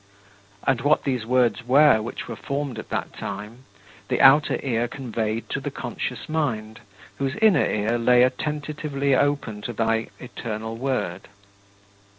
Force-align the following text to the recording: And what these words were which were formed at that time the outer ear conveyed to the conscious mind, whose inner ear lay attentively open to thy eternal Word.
And 0.65 0.81
what 0.81 1.03
these 1.03 1.27
words 1.27 1.63
were 1.63 2.01
which 2.01 2.27
were 2.27 2.35
formed 2.35 2.79
at 2.79 2.89
that 2.89 3.13
time 3.13 3.65
the 4.07 4.19
outer 4.19 4.59
ear 4.63 4.87
conveyed 4.87 5.47
to 5.51 5.59
the 5.61 5.69
conscious 5.69 6.27
mind, 6.27 6.79
whose 7.19 7.35
inner 7.35 7.63
ear 7.63 7.99
lay 7.99 8.23
attentively 8.23 9.15
open 9.15 9.61
to 9.61 9.73
thy 9.73 10.07
eternal 10.19 10.75
Word. 10.75 11.27